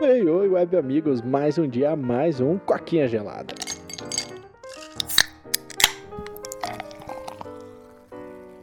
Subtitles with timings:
[0.00, 3.52] Oi, oi, web amigos, mais um dia, mais um Coquinha Gelada.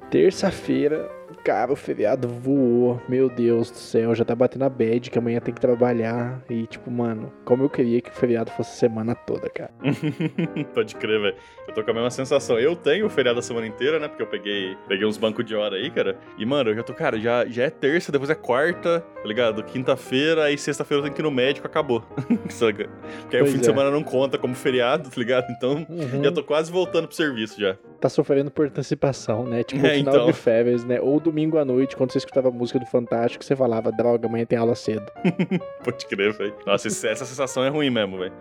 [0.10, 1.12] Terça-feira,
[1.46, 3.00] Cara, o feriado voou.
[3.08, 6.44] Meu Deus do céu, já tá batendo a bad que amanhã tem que trabalhar.
[6.50, 9.70] E, tipo, mano, como eu queria que o feriado fosse a semana toda, cara.
[10.74, 11.36] Pode crer, velho.
[11.68, 12.58] Eu tô com a mesma sensação.
[12.58, 14.08] Eu tenho o feriado a semana inteira, né?
[14.08, 16.18] Porque eu peguei, peguei uns bancos de hora aí, cara.
[16.36, 19.64] E, mano, eu já tô, cara, já, já é terça, depois é quarta, tá ligado?
[19.64, 22.04] Quinta-feira, aí sexta-feira eu tenho que ir no médico, acabou.
[22.50, 22.90] Saca?
[23.22, 23.60] Porque aí pois o fim é.
[23.60, 25.46] de semana não conta como feriado, tá ligado?
[25.52, 26.24] Então, uhum.
[26.24, 27.78] já tô quase voltando pro serviço já.
[28.00, 29.64] Tá sofrendo por antecipação, né?
[29.64, 30.26] Tipo, é, final então.
[30.28, 31.00] de férias, né?
[31.00, 34.26] Ou do domingo à noite, quando você escutava a música do Fantástico, você falava, droga,
[34.26, 35.06] amanhã tem aula cedo.
[35.84, 36.56] Pode crer, velho.
[36.66, 38.32] Nossa, essa sensação é ruim mesmo, velho.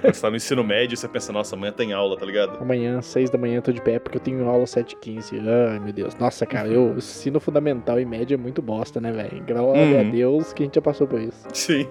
[0.00, 2.58] Quando você tá no ensino médio, você pensa, nossa, amanhã tem aula, tá ligado?
[2.60, 5.40] Amanhã, seis da manhã, eu tô de pé porque eu tenho aula 7h15.
[5.70, 6.16] Ai, meu Deus.
[6.16, 9.44] Nossa, cara, eu ensino fundamental e média é muito bosta, né, velho?
[9.46, 10.08] Glória uhum.
[10.08, 11.46] a Deus que a gente já passou por isso.
[11.52, 11.86] Sim.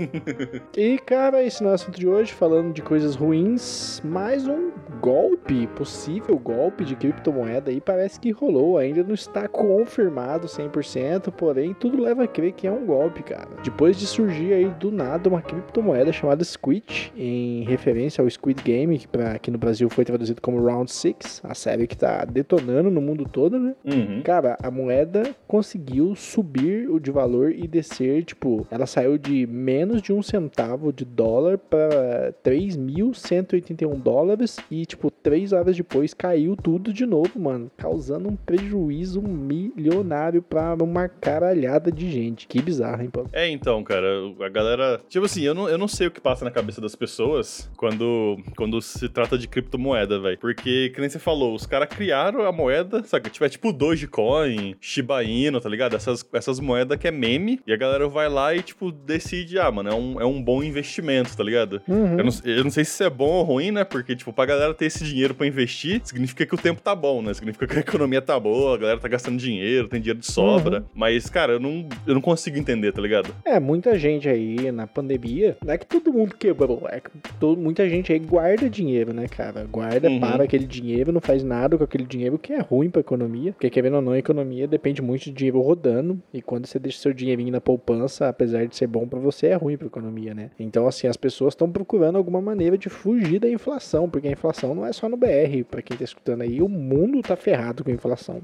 [0.75, 4.71] e, cara, esse não é o assunto de hoje, falando de coisas ruins, mais um
[4.99, 8.77] golpe, possível golpe de criptomoeda aí, parece que rolou.
[8.77, 13.49] Ainda não está confirmado 100%, porém tudo leva a crer que é um golpe, cara.
[13.63, 18.97] Depois de surgir aí do nada uma criptomoeda chamada Squid, em referência ao Squid Game,
[18.97, 22.91] que pra, aqui no Brasil foi traduzido como Round 6, a série que tá detonando
[22.91, 23.75] no mundo todo, né?
[23.83, 24.21] Uhum.
[24.23, 30.01] Cara, a moeda conseguiu subir o de valor e descer, tipo, ela saiu de menos
[30.01, 36.93] de um centavo de dólar para 3.181 dólares e, tipo, três horas depois caiu tudo
[36.93, 42.47] de novo, mano, causando um prejuízo milionário para uma caralhada de gente.
[42.47, 43.29] Que bizarro, hein, Paulo?
[43.33, 44.07] É, então, cara,
[44.39, 45.01] a galera.
[45.07, 48.37] Tipo assim, eu não, eu não sei o que passa na cabeça das pessoas quando,
[48.55, 50.37] quando se trata de criptomoeda, velho.
[50.37, 53.29] Porque, que nem você falou, os caras criaram a moeda, sabe?
[53.29, 55.95] Tipo, é tipo Dogecoin, Shiba Inu, tá ligado?
[55.95, 57.59] Essas, essas moedas que é meme.
[57.65, 60.63] E a galera vai lá e, tipo, decide, ah, mano, é um, é um bom
[60.63, 61.81] investimento, tá ligado?
[61.87, 62.17] Uhum.
[62.17, 63.83] Eu, não, eu não sei se isso é bom ou ruim, né?
[63.83, 67.21] Porque, tipo, pra galera ter esse dinheiro para investir, significa que o tempo tá bom,
[67.21, 67.33] né?
[67.33, 70.79] Significa que a economia tá boa, a galera tá gastando dinheiro, tem dinheiro de sobra.
[70.79, 70.85] Uhum.
[70.93, 73.33] Mas, cara, eu não, eu não consigo entender, tá ligado?
[73.45, 77.59] É, muita gente aí na pandemia, não é que todo mundo quebrou, é que todo,
[77.59, 79.65] muita gente aí guarda dinheiro, né, cara?
[79.65, 80.19] Guarda uhum.
[80.19, 83.53] para aquele dinheiro, não faz nada com aquele dinheiro, que é ruim pra economia.
[83.53, 86.21] Porque, querendo ou não, a economia depende muito de dinheiro rodando.
[86.33, 89.55] E quando você deixa seu dinheirinho na poupança, apesar de ser bom para você, é
[89.55, 90.51] ruim pra economia, né?
[90.59, 94.73] Então, assim, as pessoas estão procurando alguma maneira de fugir da inflação, porque a inflação
[94.73, 97.91] não é só no BR, para quem tá escutando aí, o mundo tá ferrado com
[97.91, 98.41] a inflação.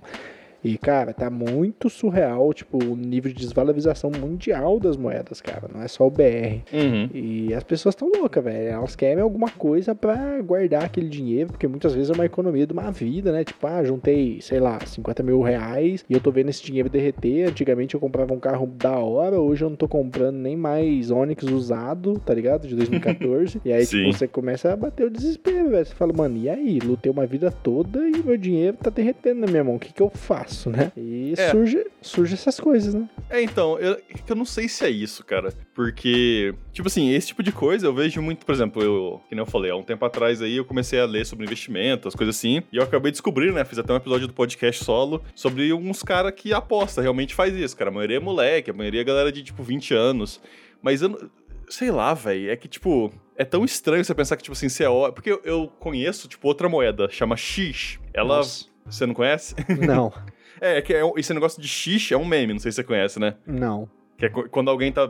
[0.66, 5.70] E, cara, tá muito surreal, tipo, o nível de desvalorização mundial das moedas, cara.
[5.72, 6.64] Não é só o BR.
[6.74, 7.08] Uhum.
[7.14, 8.70] E as pessoas estão loucas, velho.
[8.70, 12.74] Elas querem alguma coisa para guardar aquele dinheiro, porque muitas vezes é uma economia de
[12.74, 13.44] uma vida, né?
[13.44, 17.48] Tipo, ah, juntei, sei lá, 50 mil reais e eu tô vendo esse dinheiro derreter.
[17.48, 21.44] Antigamente eu comprava um carro da hora, hoje eu não tô comprando nem mais Onix
[21.44, 22.68] usado, tá ligado?
[22.68, 23.62] De 2014.
[23.64, 25.86] e aí, tipo, você começa a bater o desespero, velho.
[25.86, 26.80] Você fala, mano, e aí?
[26.80, 29.76] Lutei uma vida toda e meu dinheiro tá derretendo na minha mão.
[29.76, 30.55] O que que eu faço?
[30.56, 30.92] Isso, né?
[30.96, 31.52] E é.
[31.52, 33.08] surge, surge essas coisas, né?
[33.30, 35.54] É, então, eu, eu não sei se é isso, cara.
[35.74, 39.44] Porque, tipo assim, esse tipo de coisa eu vejo muito, por exemplo, eu, que nem
[39.44, 42.36] eu falei, há um tempo atrás aí eu comecei a ler sobre investimento, as coisas
[42.36, 43.64] assim, e eu acabei de descobrir, né?
[43.66, 47.76] Fiz até um episódio do podcast solo sobre uns caras que aposta, realmente faz isso,
[47.76, 47.90] cara.
[47.90, 50.42] A maioria é moleque, a maioria é galera de, tipo, 20 anos.
[50.82, 51.30] Mas eu
[51.70, 54.84] sei lá, velho, é que, tipo, é tão estranho você pensar que, tipo assim, você
[54.84, 55.12] é.
[55.12, 58.00] Porque eu, eu conheço, tipo, outra moeda, chama X.
[58.14, 58.38] Ela.
[58.38, 58.66] Nossa.
[58.86, 59.56] Você não conhece?
[59.86, 60.14] Não.
[60.60, 62.84] É, é, que é, esse negócio de xixi é um meme, não sei se você
[62.84, 63.36] conhece, né?
[63.46, 63.90] Não.
[64.18, 65.10] Que é quando alguém tá,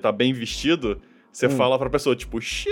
[0.00, 1.00] tá bem vestido,
[1.32, 1.50] você hum.
[1.50, 2.68] fala pra pessoa, tipo, xixi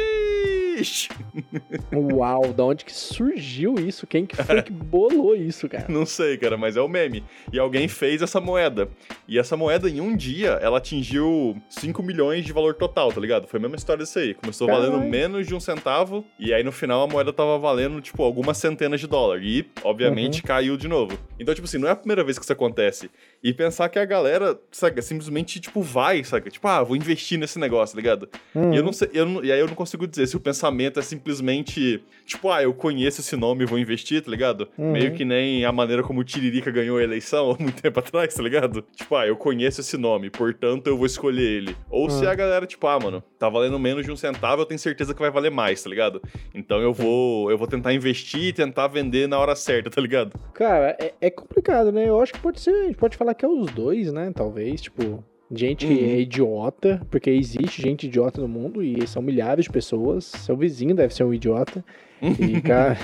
[1.92, 4.06] Uau, da onde que surgiu isso?
[4.06, 5.86] Quem que foi que bolou isso, cara?
[5.88, 7.24] Não sei, cara, mas é o meme.
[7.52, 8.88] E alguém fez essa moeda.
[9.26, 13.46] E essa moeda, em um dia, ela atingiu 5 milhões de valor total, tá ligado?
[13.46, 14.34] Foi a mesma história disso aí.
[14.34, 14.92] Começou Caralho.
[14.92, 18.58] valendo menos de um centavo, e aí no final a moeda tava valendo, tipo, algumas
[18.58, 19.44] centenas de dólares.
[19.46, 20.46] E, obviamente, uhum.
[20.46, 21.18] caiu de novo.
[21.38, 23.10] Então, tipo assim, não é a primeira vez que isso acontece.
[23.42, 26.50] E pensar que a galera, sabe, simplesmente, tipo, vai, sabe?
[26.50, 28.28] Tipo, ah, vou investir nesse negócio, tá ligado?
[28.54, 28.74] Uhum.
[28.74, 30.68] E eu não sei, eu não, e aí eu não consigo dizer se o pensamento
[30.68, 34.68] pensamento é simplesmente, tipo, ah, eu conheço esse nome e vou investir, tá ligado?
[34.76, 34.92] Uhum.
[34.92, 38.34] Meio que nem a maneira como o Tiririca ganhou a eleição há muito tempo atrás,
[38.34, 38.84] tá ligado?
[38.94, 41.76] Tipo, ah, eu conheço esse nome, portanto eu vou escolher ele.
[41.90, 42.10] Ou uhum.
[42.10, 45.14] se a galera, tipo, ah, mano, tá valendo menos de um centavo, eu tenho certeza
[45.14, 46.20] que vai valer mais, tá ligado?
[46.54, 50.38] Então eu vou, eu vou tentar investir e tentar vender na hora certa, tá ligado?
[50.54, 52.08] Cara, é, é complicado, né?
[52.08, 54.32] Eu acho que pode ser, a gente pode falar que é os dois, né?
[54.34, 55.92] Talvez, tipo, Gente uhum.
[55.92, 60.26] é idiota, porque existe gente idiota no mundo e são milhares de pessoas.
[60.26, 61.82] Seu vizinho deve ser um idiota.
[62.20, 62.98] E, cara.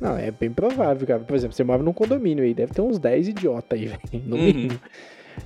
[0.00, 1.20] Não, é bem provável, cara.
[1.20, 3.92] Por exemplo, você mora num condomínio aí, deve ter uns 10 idiotas aí,
[4.24, 4.68] no uhum.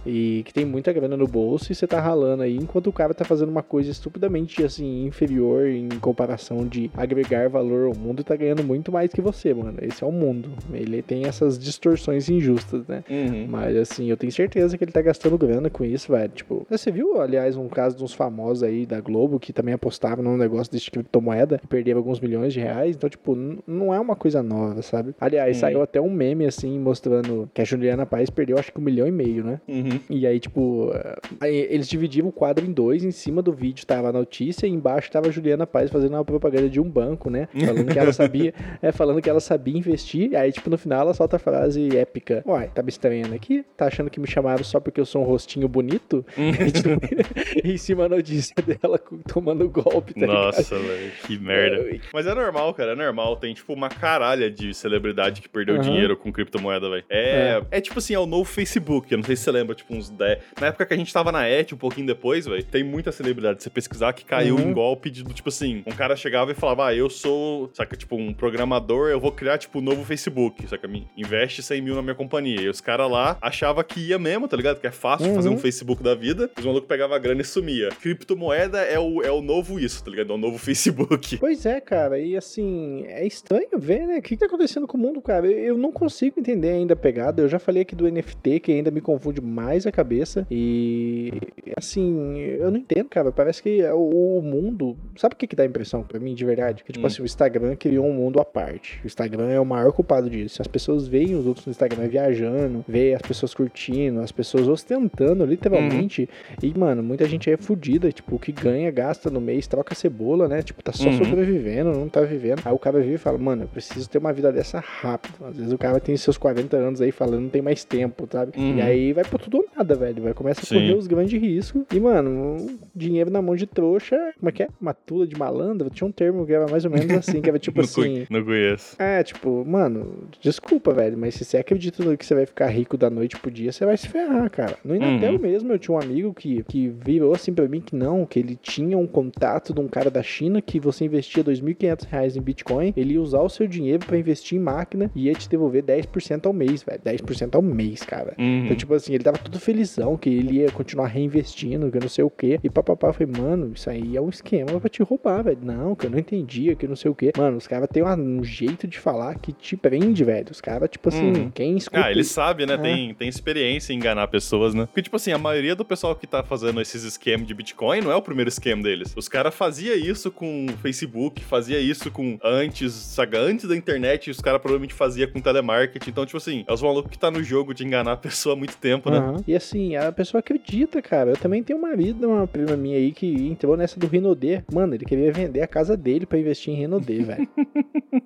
[0.06, 3.14] E que tem muita grana no bolso e você tá ralando aí, enquanto o cara
[3.14, 8.24] tá fazendo uma coisa estupidamente, assim, inferior em comparação de agregar valor ao mundo e
[8.24, 9.78] tá ganhando muito mais que você, mano.
[9.82, 10.50] Esse é o mundo.
[10.72, 13.04] Ele tem essas distorções injustas, né?
[13.08, 13.46] Uhum.
[13.48, 16.32] Mas, assim, eu tenho certeza que ele tá gastando grana com isso, velho.
[16.34, 20.24] Tipo, você viu, aliás, um caso de uns famosos aí da Globo que também apostavam
[20.24, 22.96] num negócio de criptomoeda e perderam alguns milhões de reais.
[22.96, 23.36] Então, tipo,
[23.66, 25.14] não é uma coisa nova, sabe?
[25.20, 25.60] Aliás, uhum.
[25.60, 29.06] saiu até um meme, assim, mostrando que a Juliana Paz perdeu, acho que um milhão
[29.06, 29.60] e meio, né?
[29.68, 29.77] Uhum.
[30.10, 30.92] E aí, tipo,
[31.40, 33.04] aí eles dividiram o quadro em dois.
[33.04, 36.24] Em cima do vídeo tava a notícia e embaixo tava a Juliana Paz fazendo uma
[36.24, 37.48] propaganda de um banco, né?
[37.52, 40.36] Falando que ela sabia, é, falando que ela sabia investir.
[40.36, 42.42] Aí, tipo, no final ela solta a frase épica.
[42.46, 43.64] Uai, tá me estranhando aqui?
[43.76, 46.24] Tá achando que me chamaram só porque eu sou um rostinho bonito?
[46.36, 46.50] Uhum.
[46.66, 46.88] e, tipo,
[47.64, 51.76] em cima a notícia dela tomando golpe, tá Nossa, velho, que merda.
[51.88, 53.36] É, Mas é normal, cara, é normal.
[53.36, 55.82] Tem, tipo, uma caralha de celebridade que perdeu uhum.
[55.82, 57.04] dinheiro com criptomoeda, velho.
[57.08, 57.80] É, é, é.
[57.80, 59.10] tipo assim, é o novo Facebook.
[59.10, 60.38] Eu não sei se você lembra, tipo, uns 10.
[60.60, 63.62] Na época que a gente tava na ET, um pouquinho depois, velho, tem muita celebridade.
[63.62, 64.70] Você pesquisar que caiu uhum.
[64.70, 68.16] em golpe de, tipo assim, um cara chegava e falava, ah, eu sou, saca, tipo,
[68.16, 70.88] um programador, eu vou criar, tipo, um novo Facebook, saca?
[70.88, 72.60] Me investe 100 mil na minha companhia.
[72.60, 74.80] E os caras lá achavam que ia mesmo, tá ligado?
[74.80, 75.34] Que é fácil uhum.
[75.34, 76.50] fazer um Facebook da vida.
[76.58, 77.90] Os malucos pegavam a grana e sumia.
[78.00, 80.32] Criptomoeda é o, é o novo isso, tá ligado?
[80.32, 81.38] É o novo Facebook.
[81.48, 82.18] Pois é, cara.
[82.18, 84.18] E assim, é estranho ver, né?
[84.18, 85.46] O que tá acontecendo com o mundo, cara?
[85.46, 87.42] Eu não consigo entender ainda a pegada.
[87.42, 90.46] Eu já falei aqui do NFT, que ainda me confunde mais a cabeça.
[90.50, 91.32] E
[91.76, 93.32] assim, eu não entendo, cara.
[93.32, 94.96] Parece que o, mundo.
[95.16, 96.84] Sabe o que, que dá a impressão pra mim, de verdade?
[96.84, 97.08] Que, tipo hum.
[97.08, 99.00] assim, o Instagram criou um mundo à parte.
[99.02, 100.62] O Instagram é o maior culpado disso.
[100.62, 105.44] As pessoas veem os outros no Instagram viajando, veem as pessoas curtindo, as pessoas ostentando,
[105.44, 106.28] literalmente.
[106.52, 106.56] Hum.
[106.62, 108.12] E, mano, muita gente aí é fodida.
[108.12, 110.62] Tipo, o que ganha, gasta no mês, troca cebola, né?
[110.62, 111.18] Tipo, tá só uhum.
[111.18, 112.62] sobrevivendo, não tá vivendo.
[112.64, 115.44] Aí o cara vive e fala, mano, eu preciso ter uma vida dessa rápido.
[115.44, 118.52] Às vezes o cara tem seus 40 anos aí falando, não tem mais tempo, sabe?
[118.56, 118.76] Uhum.
[118.76, 120.22] E aí vai por tudo ou nada, velho.
[120.22, 120.74] Vai começa a Sim.
[120.74, 121.82] correr os grandes riscos.
[121.92, 124.68] E, mano, dinheiro na mão de trouxa, como é que é?
[124.80, 125.90] Uma tula de malandro?
[125.90, 128.26] Tinha um termo que era mais ou menos assim, que era tipo assim.
[128.30, 128.96] Não conheço.
[129.00, 132.96] É, tipo, mano, desculpa, velho, mas se você acredita no que você vai ficar rico
[132.96, 134.76] da noite pro dia, você vai se ferrar, cara.
[134.84, 135.38] No Inatel uhum.
[135.38, 138.56] mesmo, eu tinha um amigo que, que virou assim pra mim que não, que ele
[138.60, 142.92] tinha um contato de um cara da China que você investia 2.500 reais em Bitcoin,
[142.96, 146.46] ele ia usar o seu dinheiro para investir em máquina e ia te devolver 10%
[146.46, 147.00] ao mês, velho.
[147.00, 148.34] 10% ao mês, cara.
[148.38, 148.64] Uhum.
[148.64, 152.24] Então, tipo assim, ele tava todo felizão que ele ia continuar reinvestindo, que não sei
[152.24, 152.58] o que.
[152.62, 155.58] E papapá, foi, mano, isso aí é um esquema pra te roubar, velho.
[155.62, 157.32] Não, que eu não entendia, que não sei o que.
[157.36, 160.48] Mano, os caras têm um jeito de falar que te prende, velho.
[160.50, 161.50] Os caras, tipo assim, uhum.
[161.50, 162.04] quem escuta.
[162.04, 162.74] Ah, ele sabe, né?
[162.74, 162.78] É.
[162.78, 164.86] Tem, tem experiência em enganar pessoas, né?
[164.86, 168.12] Porque, tipo assim, a maioria do pessoal que tá fazendo esses esquemas de Bitcoin não
[168.12, 169.12] é o primeiro esquema deles.
[169.16, 174.40] Os caras faziam isso com Facebook, fazia isso com antes, saga, antes da internet, os
[174.40, 176.10] caras provavelmente faziam com telemarketing.
[176.10, 178.58] Então, tipo assim, é os malucos que tá no jogo de enganar a pessoa há
[178.58, 179.17] muito tempo, né?
[179.20, 179.36] Uhum.
[179.46, 181.30] E assim, a pessoa acredita, cara.
[181.30, 184.64] Eu também tenho uma vida, uma prima minha aí que entrou nessa do Renaudet.
[184.72, 187.48] Mano, ele queria vender a casa dele para investir em Renaudet, velho.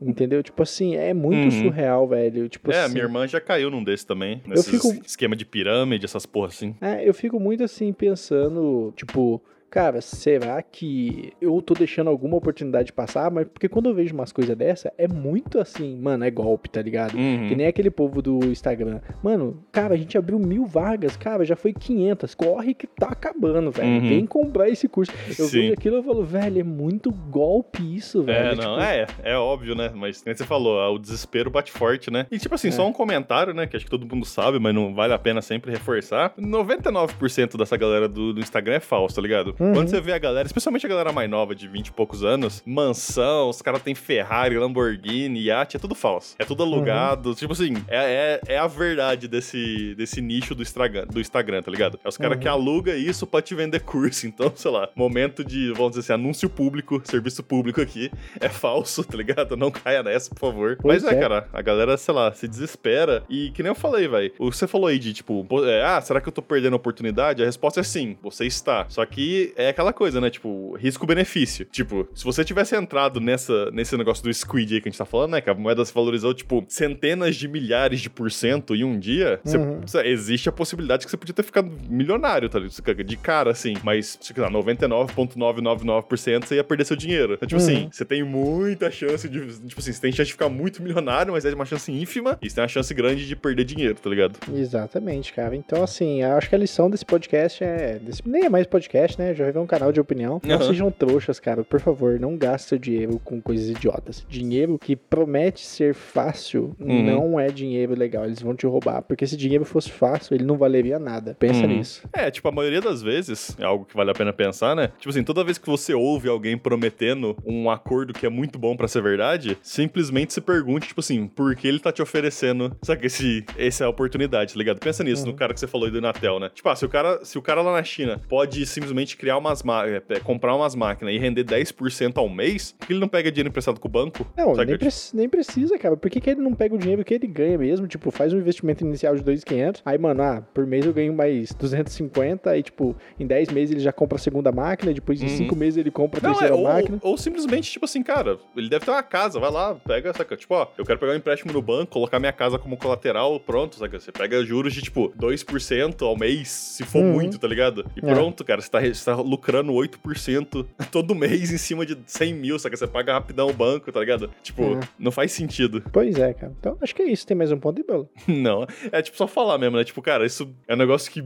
[0.00, 0.42] Entendeu?
[0.42, 1.62] Tipo assim, é muito uhum.
[1.62, 2.48] surreal, velho.
[2.48, 4.42] Tipo é, assim, minha irmã já caiu num desses também.
[4.46, 5.06] Nesses eu fico...
[5.06, 6.74] esquema de pirâmide, essas porra assim.
[6.80, 9.42] É, eu fico muito assim pensando, tipo,
[9.72, 13.30] cara, será que eu tô deixando alguma oportunidade passar?
[13.30, 16.82] Mas porque quando eu vejo umas coisas dessa, é muito assim, mano, é golpe, tá
[16.82, 17.16] ligado?
[17.16, 17.48] Uhum.
[17.48, 19.00] Que nem aquele povo do Instagram.
[19.22, 22.34] Mano, cara, a gente abriu mil vagas, cara, já foi 500.
[22.34, 23.88] Corre que tá acabando, velho.
[23.88, 24.08] Uhum.
[24.10, 25.10] Vem comprar esse curso.
[25.26, 25.60] Eu Sim.
[25.60, 28.48] vejo aquilo e falo, velho, é muito golpe isso, velho.
[28.50, 28.82] É, não, tipo...
[28.82, 29.90] é, é óbvio, né?
[29.94, 32.26] Mas, como você falou, o desespero bate forte, né?
[32.30, 32.72] E, tipo assim, é.
[32.72, 33.66] só um comentário, né?
[33.66, 36.34] Que acho que todo mundo sabe, mas não vale a pena sempre reforçar.
[36.38, 39.54] 99% dessa galera do, do Instagram é falso, tá ligado?
[39.62, 39.74] Uhum.
[39.74, 42.62] Quando você vê a galera, especialmente a galera mais nova, de 20 e poucos anos,
[42.66, 46.34] mansão, os caras têm Ferrari, Lamborghini, iate, é tudo falso.
[46.36, 47.28] É tudo alugado.
[47.28, 47.34] Uhum.
[47.36, 51.70] Tipo assim, é, é, é, a verdade desse, desse nicho do Instagram, do Instagram, tá
[51.70, 52.00] ligado?
[52.04, 52.42] É os caras uhum.
[52.42, 54.02] que alugam isso pra te vender curso.
[54.32, 59.04] Então, sei lá, momento de, vamos dizer assim, anúncio público, serviço público aqui, é falso,
[59.04, 59.56] tá ligado?
[59.56, 60.78] Não caia nessa, por favor.
[60.80, 63.22] Pois Mas é, é, cara, a galera, sei lá, se desespera.
[63.28, 64.32] E que nem eu falei, velho.
[64.38, 67.42] Você falou aí de, tipo, é, ah, será que eu tô perdendo a oportunidade?
[67.42, 68.86] A resposta é sim, você está.
[68.88, 70.30] Só que é aquela coisa, né?
[70.30, 71.64] Tipo, risco-benefício.
[71.66, 75.04] Tipo, se você tivesse entrado nessa, nesse negócio do Squid aí que a gente tá
[75.04, 75.40] falando, né?
[75.40, 79.40] Que a moeda se valorizou, tipo, centenas de milhares de por cento em um dia,
[79.44, 79.80] uhum.
[79.80, 83.04] você, existe a possibilidade que você podia ter ficado milionário, tá ligado?
[83.04, 83.74] De cara, assim.
[83.82, 87.34] Mas, sei lá, 99,999% você ia perder seu dinheiro.
[87.34, 87.78] Então, tipo assim, uhum.
[87.80, 89.40] assim, você tem muita chance de.
[89.68, 92.38] Tipo assim, você tem chance de ficar muito milionário, mas é uma chance ínfima.
[92.42, 94.38] E você tem uma chance grande de perder dinheiro, tá ligado?
[94.54, 95.54] Exatamente, cara.
[95.54, 97.98] Então, assim, acho que a lição desse podcast é.
[97.98, 99.34] Desse, nem é mais podcast, né?
[99.42, 100.40] Já vai ver um canal de opinião.
[100.44, 100.66] Não uhum.
[100.66, 101.64] sejam trouxas, cara.
[101.64, 104.24] Por favor, não gaste seu dinheiro com coisas idiotas.
[104.28, 107.02] Dinheiro que promete ser fácil uhum.
[107.02, 108.24] não é dinheiro legal.
[108.24, 109.02] Eles vão te roubar.
[109.02, 111.36] Porque se dinheiro fosse fácil, ele não valeria nada.
[111.38, 111.68] Pensa uhum.
[111.68, 112.08] nisso.
[112.12, 114.88] É, tipo, a maioria das vezes, é algo que vale a pena pensar, né?
[114.98, 118.76] Tipo assim, toda vez que você ouve alguém prometendo um acordo que é muito bom
[118.76, 123.06] para ser verdade, simplesmente se pergunte, tipo assim, por que ele tá te oferecendo, sabe,
[123.06, 124.78] esse, essa oportunidade, tá ligado?
[124.78, 125.36] Pensa nisso, no uhum.
[125.36, 126.50] cara que você falou aí do Natel, né?
[126.54, 129.62] Tipo, ah, se o cara, se o cara lá na China pode simplesmente criar umas
[129.86, 133.48] é, comprar umas máquinas e render 10% ao mês, por que ele não pega dinheiro
[133.48, 134.26] emprestado com o banco?
[134.36, 135.96] Não, nem, pre nem, precisa, cara.
[135.96, 137.86] Por que, que ele não pega o dinheiro que ele ganha mesmo?
[137.86, 141.52] Tipo, faz um investimento inicial de 2.500, aí, mano, ah, por mês eu ganho mais
[141.54, 145.52] 250, aí, tipo, em 10 meses ele já compra a segunda máquina, depois em 5
[145.52, 145.58] uhum.
[145.58, 146.98] meses ele compra a não, terceira é, máquina.
[147.02, 150.36] Ou, ou, simplesmente, tipo assim, cara, ele deve ter uma casa, vai lá, pega, saca?
[150.36, 153.76] Tipo, ó, eu quero pegar um empréstimo no banco, colocar minha casa como colateral, pronto,
[153.76, 153.98] saca?
[153.98, 157.12] Você pega juros de, tipo, 2% ao mês, se for uhum.
[157.12, 157.84] muito, tá ligado?
[157.96, 158.14] E é.
[158.14, 162.58] pronto, cara, você tá, você tá lucrando 8% todo mês em cima de 100 mil,
[162.58, 162.76] saca?
[162.76, 164.30] Você paga rapidão o banco, tá ligado?
[164.42, 164.80] Tipo, é.
[164.98, 165.82] não faz sentido.
[165.92, 166.52] Pois é, cara.
[166.58, 167.26] Então, acho que é isso.
[167.26, 168.08] Tem mais um ponto de bola.
[168.26, 169.84] não, é tipo só falar mesmo, né?
[169.84, 171.22] Tipo, cara, isso é um negócio que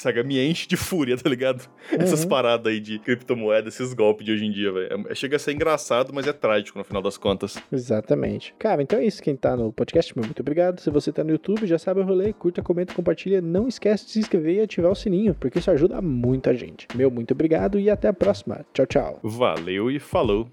[0.00, 1.68] saca, me enche de fúria, tá ligado?
[1.90, 1.98] Uhum.
[2.02, 5.06] Essas paradas aí de criptomoedas, esses golpes de hoje em dia, velho.
[5.08, 7.58] É, chega a ser engraçado, mas é trágico no final das contas.
[7.72, 8.54] Exatamente.
[8.60, 9.20] Cara, então é isso.
[9.20, 10.80] Quem tá no podcast, meu muito obrigado.
[10.80, 12.32] Se você tá no YouTube, já sabe o rolê.
[12.32, 13.40] Curta, comenta, compartilha.
[13.40, 16.86] Não esquece de se inscrever e ativar o sininho, porque isso ajuda muita gente.
[16.94, 18.64] Meu muito obrigado e até a próxima.
[18.72, 19.20] Tchau, tchau.
[19.24, 20.48] Valeu e falou.